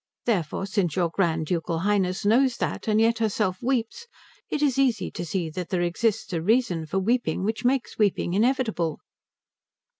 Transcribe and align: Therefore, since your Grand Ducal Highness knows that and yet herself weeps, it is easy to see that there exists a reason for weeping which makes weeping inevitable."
Therefore, 0.25 0.65
since 0.65 0.95
your 0.95 1.09
Grand 1.11 1.45
Ducal 1.45 1.77
Highness 1.81 2.25
knows 2.25 2.57
that 2.57 2.87
and 2.87 2.99
yet 2.99 3.19
herself 3.19 3.61
weeps, 3.61 4.07
it 4.49 4.63
is 4.63 4.79
easy 4.79 5.11
to 5.11 5.23
see 5.23 5.47
that 5.51 5.69
there 5.69 5.83
exists 5.83 6.33
a 6.33 6.41
reason 6.41 6.87
for 6.87 6.97
weeping 6.97 7.43
which 7.43 7.63
makes 7.63 7.99
weeping 7.99 8.33
inevitable." 8.33 8.97